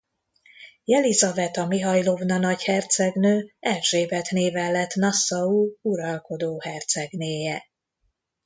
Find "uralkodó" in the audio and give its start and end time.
5.81-6.59